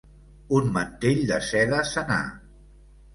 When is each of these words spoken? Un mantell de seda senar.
Un 0.59 0.69
mantell 0.77 1.21
de 1.31 1.37
seda 1.47 1.83
senar. 1.91 2.23